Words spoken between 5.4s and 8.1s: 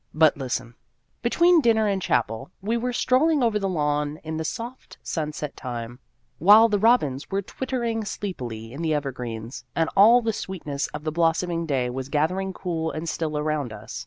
time, while the robins were twittering